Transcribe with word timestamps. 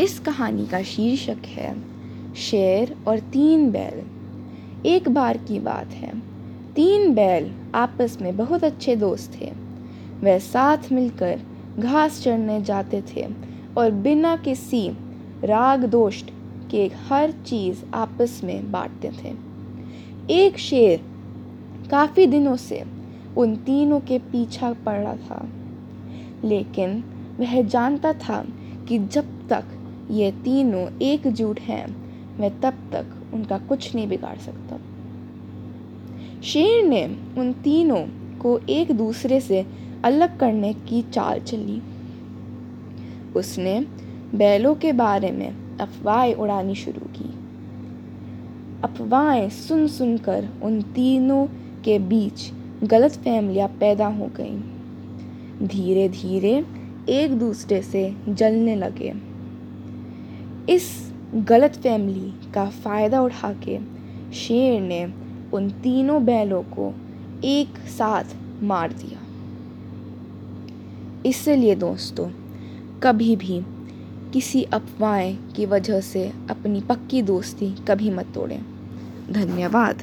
इस 0.00 0.18
कहानी 0.18 0.66
का 0.66 0.82
शीर्षक 0.82 1.46
है, 1.46 1.76
शेर 2.34 2.96
और 3.08 3.18
तीन 3.18 3.70
बैल। 3.70 4.02
एक 4.86 5.08
बार 5.08 5.36
की 5.36 5.60
बात 5.60 5.90
है। 5.90 6.18
तीन 6.74 7.14
बैल 7.14 7.52
आपस 7.74 8.18
में 8.22 8.36
बहुत 8.36 8.64
अच्छे 8.64 8.96
दोस्त 8.96 9.40
थे। 9.40 9.52
वह 10.20 10.38
साथ 10.38 10.78
मिलकर 10.92 11.40
घास 11.78 12.22
चढ़ने 12.22 12.62
जाते 12.62 13.02
थे 13.02 13.26
और 13.76 13.90
बिना 13.90 14.36
किसी 14.36 14.90
राग 15.44 15.84
दोष 15.84 16.22
के 16.70 16.90
हर 17.08 17.30
चीज़ 17.30 17.82
आपस 17.94 18.40
में 18.44 18.70
बांटते 18.70 19.10
थे। 19.10 19.34
एक 20.30 20.58
शेर 20.58 21.00
काफ़ी 21.90 22.26
दिनों 22.26 22.56
से 22.56 22.84
उन 23.36 23.56
तीनों 23.56 24.00
के 24.00 24.18
पीछा 24.18 24.72
पड़ 24.72 25.00
रहा 25.00 25.16
था। 25.16 25.48
लेकिन 26.44 27.04
वह 27.40 27.62
जानता 27.62 28.12
था 28.12 28.46
कि 28.88 28.98
जब 28.98 29.48
तक 29.48 29.64
ये 30.10 30.30
तीनों 30.30 30.98
एकजुट 31.02 31.60
हैं। 31.60 32.04
वह 32.38 32.48
तब 32.48 32.74
तक 32.92 33.34
उनका 33.34 33.58
कुछ 33.58 33.94
नहीं 33.94 34.08
बिगाड़ 34.08 34.38
सकता। 34.38 34.78
शेर 36.42 36.84
ने 36.84 37.16
उन 37.38 37.52
तीनों 37.52 38.06
को 38.38 38.60
एक 38.68 38.92
दूसरे 38.92 39.40
से 39.40 39.66
अलग 40.04 40.38
करने 40.38 40.72
की 40.72 41.02
चाल 41.02 41.40
चली। 41.40 41.82
उसने 43.36 43.86
बैलों 44.34 44.74
के 44.74 44.92
बारे 44.92 45.30
में 45.30 45.78
अफवाहें 45.80 46.34
उड़ानी 46.34 46.74
शुरू 46.74 47.06
की। 47.06 47.34
अफवाहें 48.84 49.50
सुन 49.50 49.88
सुनकर 49.88 50.48
उन 50.62 50.82
तीनों 50.82 51.46
के 51.84 51.98
बीच 51.98 52.52
गलत 52.84 53.12
फहमियाँ 53.12 53.68
पैदा 53.68 54.06
हो 54.06 54.26
गईं। 54.26 54.60
धीरे 55.66 56.08
धीरे 56.08 56.64
एक 57.08 57.38
दूसरे 57.38 57.82
से 57.82 58.16
जलने 58.28 58.76
लगे। 58.76 59.33
इस 60.68 61.12
गलत 61.34 61.76
फैमिली 61.76 62.52
का 62.52 62.70
फ़ायदा 62.70 63.20
उठा 63.20 63.52
के 63.52 63.78
शेर 64.32 64.80
ने 64.80 65.12
उन 65.52 65.70
तीनों 65.70 66.24
बैलों 66.24 66.62
को 66.62 66.94
एक 67.44 67.68
साथ 67.68 68.24
मार 68.62 68.92
दिया। 68.92 69.20
इसलिए 71.28 71.74
दोस्तों, 71.74 72.30
कभी 73.02 73.36
भी 73.36 73.62
किसी 74.32 74.62
अफवाहें 74.62 75.38
की 75.52 75.66
वजह 75.66 76.00
से 76.00 76.32
अपनी 76.50 76.80
पक्की 76.80 77.22
दोस्ती 77.22 77.74
कभी 77.88 78.10
मत 78.10 78.26
तोड़ें। 78.34 78.62
धन्यवाद। 79.30 80.02